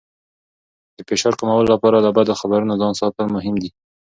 [0.97, 3.69] د فشار کمولو لپاره له بدو خبرونو ځان ساتل مهم دي.